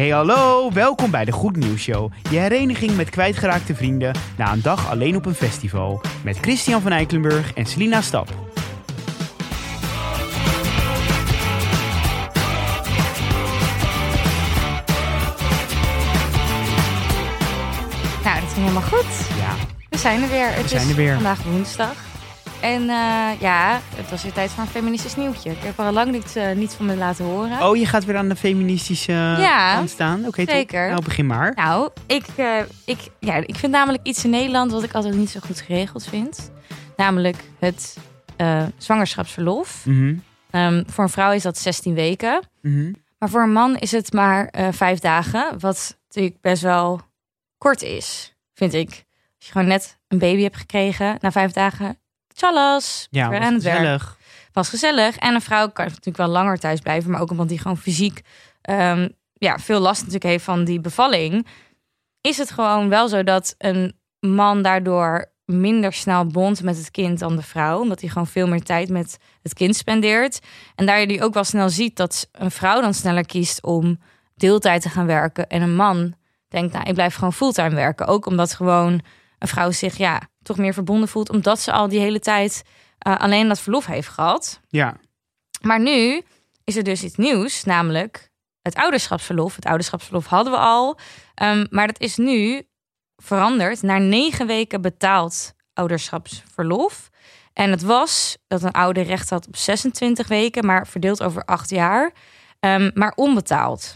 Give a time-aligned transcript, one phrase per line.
[0.00, 2.12] Hey hallo, welkom bij de Goed Nieuws Show.
[2.30, 6.00] Je hereniging met kwijtgeraakte vrienden na een dag alleen op een festival.
[6.24, 8.28] Met Christian van Eikelenburg en Selina Stap.
[18.24, 19.28] Nou, dat ging helemaal goed.
[19.38, 19.54] Ja,
[19.88, 20.54] We zijn er weer.
[20.54, 21.14] Het zijn is er weer.
[21.14, 22.09] vandaag woensdag.
[22.62, 25.50] En eh, ja, het was weer tijd voor een feministisch nieuwtje.
[25.50, 27.62] Ik heb er al lang niet, eh, niets van me laten horen.
[27.68, 30.26] oh je gaat weer aan de feministische Ja, kant staan?
[30.26, 30.88] Oké, zeker.
[30.88, 31.52] Nou, begin maar.
[31.54, 32.24] Nou, ik,
[32.84, 36.04] ik, ja, ik vind namelijk iets in Nederland wat ik altijd niet zo goed geregeld
[36.06, 36.50] vind.
[36.96, 37.96] Namelijk het
[38.78, 39.84] zwangerschapsverlof.
[39.86, 40.14] Mhm,
[40.50, 42.40] Ehm, voor een vrouw is dat 16 weken.
[42.62, 42.92] mhm.
[43.18, 45.58] Maar voor een man is het maar vijf dagen.
[45.58, 47.00] Wat natuurlijk best wel
[47.58, 48.88] kort is, vind ik.
[49.36, 51.98] Als je gewoon net een baby hebt gekregen, na vijf dagen,
[52.40, 53.76] tjallas, Ja, weer was aan het werk.
[53.76, 54.18] gezellig.
[54.52, 55.16] Was gezellig.
[55.16, 58.20] En een vrouw kan natuurlijk wel langer thuis blijven, maar ook omdat die gewoon fysiek
[58.60, 61.46] ehm, ja, veel last natuurlijk heeft van die bevalling.
[62.20, 67.18] Is het gewoon wel zo dat een man daardoor minder snel bondt met het kind
[67.18, 67.80] dan de vrouw.
[67.80, 70.38] Omdat hij gewoon veel meer tijd met het kind spendeert.
[70.74, 73.98] En daar je ook wel snel ziet dat een vrouw dan sneller kiest om
[74.34, 75.48] deeltijd te gaan werken.
[75.48, 76.14] En een man
[76.48, 78.06] denkt, nou, ik blijf gewoon fulltime werken.
[78.06, 79.00] Ook omdat gewoon
[79.38, 81.30] een vrouw zich ja, toch meer verbonden voelt.
[81.30, 82.62] Omdat ze al die hele tijd
[82.98, 84.60] eh, alleen dat verlof heeft gehad.
[84.68, 84.96] Ja,
[85.62, 86.22] Maar nu
[86.64, 88.30] is er dus iets nieuws, namelijk
[88.62, 89.54] het ouderschapsverlof.
[89.56, 90.98] Het ouderschapsverlof hadden we al.
[91.34, 92.62] ehm, maar dat is nu
[93.16, 97.08] veranderd naar negen weken betaald ouderschapsverlof.
[97.52, 101.70] En het was dat een ouder recht had op 26 weken, maar verdeeld over acht
[101.70, 102.12] jaar.
[102.60, 103.94] ehm, maar onbetaald.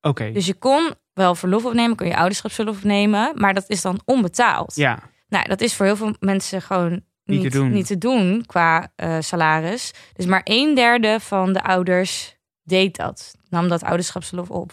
[0.00, 0.30] oké.
[0.32, 4.74] Dus je kon wel verlof opnemen, kon je ouderschapsverlof opnemen, maar dat is dan onbetaald.
[4.74, 7.70] Ja, Nou, dat is voor heel veel mensen gewoon Niet niet, te doen.
[7.70, 9.92] niet te doen qua eh, salaris.
[10.12, 13.34] Dus maar een derde van de ouders deed dat.
[13.48, 14.72] Nam dat ouderschapsverlof op.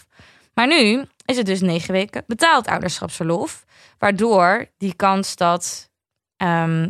[0.54, 3.66] Maar nu is het dus negen weken betaald ouderschapsverlof.
[4.00, 5.90] Waardoor die kans dat
[6.38, 6.90] ehm,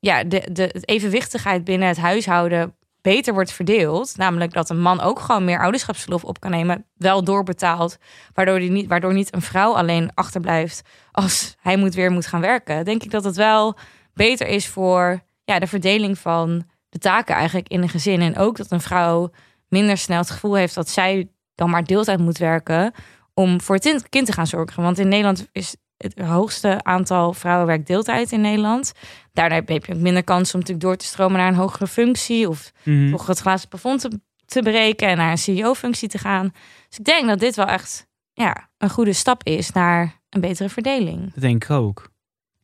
[0.00, 4.16] ja, de, de evenwichtigheid binnen het huishouden beter wordt verdeeld.
[4.16, 6.84] Namelijk dat een man ook gewoon meer ouderschapsverlof op kan nemen.
[6.96, 7.98] Wel doorbetaald.
[8.34, 12.40] Waardoor, die niet, waardoor niet een vrouw alleen achterblijft als hij moet weer moet gaan
[12.40, 12.84] werken.
[12.84, 13.76] Denk ik dat het wel
[14.14, 18.20] beter is voor ja, de verdeling van de taken eigenlijk in een gezin.
[18.20, 19.30] En ook dat een vrouw
[19.68, 22.92] minder snel het gevoel heeft dat zij dan maar deeltijd moet werken
[23.34, 24.82] om voor het kind- kind te gaan zorgen.
[24.82, 28.92] Want in Nederland is het hoogste aantal vrouwen werkt deeltijd in Nederland.
[29.32, 32.48] Daardoor heb je ook minder kans om natuurlijk door te stromen naar een hogere functie
[32.48, 32.72] of
[33.10, 36.50] toch het glazen plafond te, te breken en naar een CEO-functie te gaan.
[36.88, 40.68] Dus ik denk dat dit wel echt ja, een goede stap is naar een betere
[40.68, 41.32] verdeling.
[41.32, 42.10] dat denk ik ook.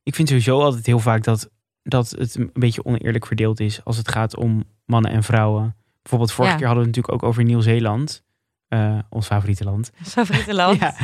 [0.02, 1.50] Ik vind sowieso altijd heel vaak dat,
[1.82, 5.76] dat het een beetje oneerlijk verdeeld is als het gaat om mannen en vrouwen.
[6.02, 6.58] Bijvoorbeeld vorige Ja.
[6.58, 8.22] keer hadden we het natuurlijk ook over Nieuw-Zeeland.
[8.68, 9.90] Eh, ons favoriete land.
[10.02, 10.78] Favoriete land.
[10.84, 10.94] Ja,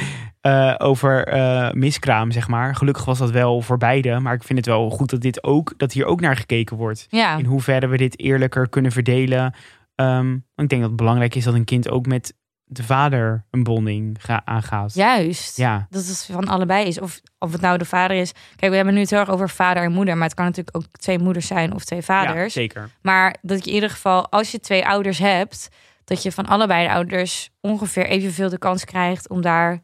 [0.41, 2.75] eh, over eh, miskraam, zeg maar.
[2.75, 4.19] Gelukkig was dat wel voor beide.
[4.19, 7.07] Maar ik vind het wel goed dat, dit ook, dat hier ook naar gekeken wordt.
[7.09, 7.37] Ja.
[7.37, 9.55] In hoeverre we dit eerlijker kunnen verdelen.
[9.95, 12.35] Ehm, ik denk dat het belangrijk is dat een kind ook met
[12.65, 14.95] de vader een bonding ga- aangaat.
[14.95, 15.57] Juist.
[15.57, 17.01] Ja, Dat het van allebei is.
[17.01, 18.33] Of, of het nou de vader is.
[18.57, 20.15] Kijk, we hebben nu het heel erg over vader en moeder.
[20.17, 22.53] Maar het kan natuurlijk ook twee moeders zijn of twee ja, vaders.
[22.53, 22.91] zeker.
[23.03, 25.69] maar dat je in ieder geval, als je twee ouders hebt,
[26.15, 29.81] dat je van allebei de ouders ongeveer evenveel de kans krijgt om daar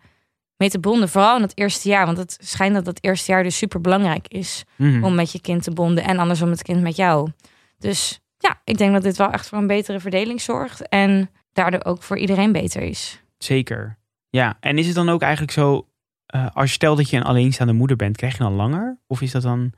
[0.56, 1.08] mee te bonden.
[1.08, 2.06] Vooral in het eerste jaar.
[2.06, 5.04] Want het schijnt dat dat eerste jaar dus super belangrijk is Mhm.
[5.04, 6.04] om met je kind te bonden.
[6.04, 7.30] En andersom het kind met jou.
[7.78, 10.88] Dus ja, ik denk dat dit wel echt voor een betere verdeling zorgt.
[10.88, 13.22] En daardoor ook voor iedereen beter is.
[13.38, 13.98] Zeker.
[14.30, 15.88] Ja, en is het dan ook eigenlijk zo,
[16.26, 18.98] eh, als je stelt dat je een alleenstaande moeder bent, krijg je dan langer?
[19.06, 19.72] Of is dat dan,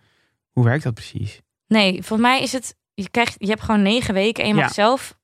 [0.53, 1.41] hoe werkt dat precies?
[1.67, 2.77] Nee, volgens mij is het.
[2.94, 5.19] Je, krijgt, je hebt gewoon negen weken en je mag zelf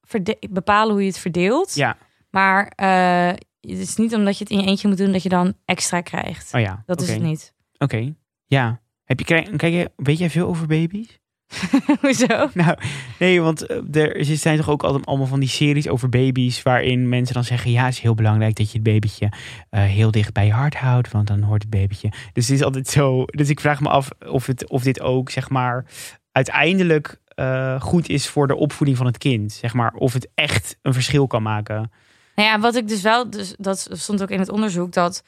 [0.50, 1.74] bepalen hoe je het verdeelt.
[1.74, 1.96] Ja,
[2.30, 3.28] Maar eh,
[3.60, 6.00] het is niet omdat je het in je eentje moet doen dat je dan extra
[6.00, 6.54] krijgt.
[6.54, 6.82] oh ja.
[6.86, 7.54] dat is het niet.
[7.78, 8.14] Oké,
[8.46, 8.80] ja.
[9.04, 11.18] Heb je, kijk, weet jij veel over baby's?
[12.00, 12.48] Hoezo?
[12.54, 12.78] Nou,
[13.18, 16.62] nee, want eh, er zijn toch ook altijd allemaal van die series over baby's...
[16.62, 19.32] waarin mensen dan zeggen, ja, het is heel belangrijk dat je het babytje
[19.70, 21.10] eh, heel dicht bij je hart houdt...
[21.10, 22.12] want dan hoort het babytje.
[22.32, 23.24] Dus het is altijd zo...
[23.24, 25.84] Dus ik vraag me af of, het, of dit ook, zeg maar,
[26.32, 29.52] uiteindelijk eh, goed is voor de opvoeding van het kind.
[29.52, 31.90] Zeg maar, of het echt een verschil kan maken.
[32.34, 35.22] Nou ja, wat ik dus wel, dus dat stond ook in het onderzoek, dat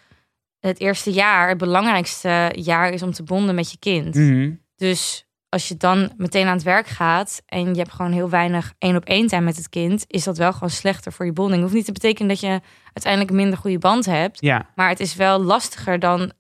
[0.61, 4.15] het eerste jaar het belangrijkste jaar is om te bonden met je kind.
[4.15, 4.53] Mhm.
[4.77, 8.75] Dus als je dan meteen aan het werk gaat en je hebt gewoon heel weinig
[8.79, 11.63] één op één tijd met het kind, is dat wel gewoon slechter voor je bonding.
[11.63, 15.01] Hoeft niet te betekenen dat je uiteindelijk een minder goede band hebt, Ja, maar het
[15.01, 16.33] is wel lastiger dan,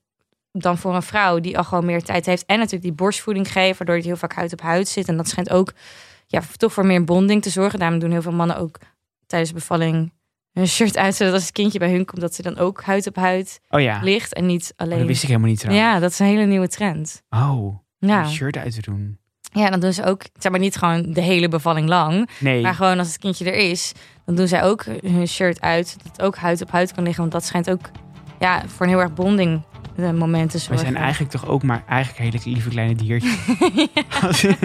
[0.52, 3.78] dan voor een vrouw die al gewoon meer tijd heeft en natuurlijk die borstvoeding geeft,
[3.78, 5.08] waardoor het heel vaak huid op huid zit.
[5.08, 5.72] En dat schijnt ook
[6.26, 7.78] ja, toch voor meer bonding te zorgen.
[7.78, 8.78] Daarom doen heel veel mannen ook
[9.26, 10.12] tijdens de bevalling
[10.52, 13.06] hun shirt uit, zodat als het kindje bij hun komt, dat ze dan ook huid
[13.06, 14.98] op huid Oh ja, ligt en niet Oh, alleen.
[14.98, 15.86] dat wist ik helemaal niet trouwens.
[15.86, 17.22] ja, dat is een hele nieuwe trend.
[17.30, 18.20] Oh, Ja.
[18.20, 19.18] een shirt uit te doen.
[19.52, 22.74] ja, dan doen ze ook, zeg maar niet gewoon de hele bevalling lang, Nee, maar
[22.74, 23.92] gewoon als het kindje er is,
[24.24, 27.20] dan doen zij ook hun shirt uit, zodat het ook huid op huid kan liggen,
[27.20, 27.90] want dat schijnt ook
[28.38, 29.62] ja, voor een heel erg bonding
[30.04, 30.84] eh, moment te we zorgen.
[30.86, 33.36] zijn eigenlijk toch ook maar eigenlijk hele lieve kleine diertjes.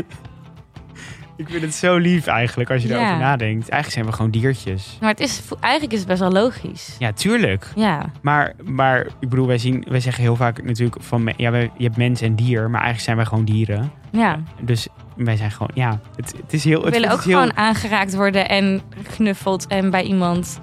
[1.37, 2.95] ik vind het zo lief eigenlijk als je Ja.
[2.95, 3.69] erover nadenkt.
[3.69, 4.97] Eigenlijk zijn we gewoon diertjes.
[4.99, 6.95] Maar het is, eigenlijk is het best wel logisch.
[6.99, 7.67] Ja, tuurlijk.
[7.75, 11.33] Ja, Maar, maar ik bedoel, wij, zien, wij zeggen heel vaak natuurlijk van...
[11.37, 13.91] Ja, wij, je hebt mens en dier, maar eigenlijk zijn wij gewoon dieren.
[14.11, 14.39] ja.
[14.61, 15.71] Dus wij zijn gewoon...
[15.73, 16.83] Ja, het, het is heel...
[16.83, 20.59] We willen ook heel- gewoon aangeraakt worden en geknuffeld en bij iemand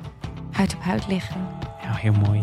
[0.52, 1.36] huid op huid liggen.
[1.84, 2.42] Nou, heel mooi.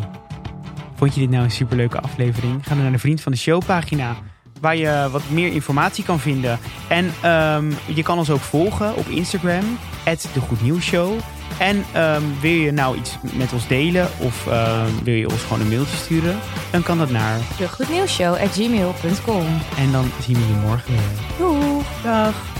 [0.97, 2.63] Vond je dit nou een superleuke aflevering?
[2.63, 4.15] Ga dan naar de Vriend van de Show pagina.
[4.61, 6.59] Waar je wat meer informatie kan vinden.
[6.87, 9.77] En ehm, je kan ons ook volgen op Instagram.
[10.03, 11.19] de Goed Nieuws Show.
[11.59, 14.07] En ehm, wil je nou iets met ons delen?
[14.19, 16.39] Of ehm, wil je ons gewoon een mailtje sturen?
[16.71, 17.37] Dan kan dat naar.
[17.57, 19.45] De goednieuwsshow at gmail.com.
[19.77, 21.37] En dan zien we je morgen weer.
[21.37, 21.81] Doei!
[22.03, 22.56] Dag!